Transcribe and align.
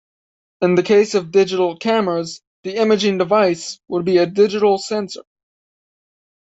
In 0.61 0.73
the 0.73 0.81
case 0.81 1.13
of 1.13 1.29
digital 1.29 1.77
cameras, 1.77 2.41
the 2.63 2.77
imaging 2.77 3.19
device 3.19 3.79
would 3.87 4.03
be 4.03 4.17
a 4.17 4.25
digital 4.25 4.79
sensor. 4.79 5.21